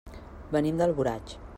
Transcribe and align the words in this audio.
Venim 0.55 0.81
d'Alboraig. 0.81 1.39